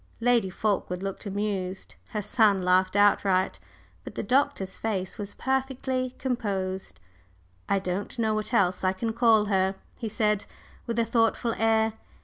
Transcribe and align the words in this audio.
Lady 0.19 0.49
Fulkeward 0.49 1.03
looked 1.03 1.27
amused; 1.27 1.93
her 2.09 2.23
son 2.23 2.65
laughed 2.65 2.95
outright. 2.95 3.59
But 4.03 4.15
the 4.15 4.23
Doctor's 4.23 4.75
face 4.75 5.19
was 5.19 5.35
perfectly 5.35 6.15
composed. 6.17 6.99
"I 7.69 7.77
don't 7.77 8.17
know 8.17 8.33
what 8.33 8.51
else 8.51 8.83
I 8.83 8.93
can 8.93 9.13
call 9.13 9.45
her," 9.45 9.75
he 9.95 10.09
said, 10.09 10.45
with 10.87 10.97
a 10.97 11.05
thoughtful 11.05 11.53
air. 11.55 11.93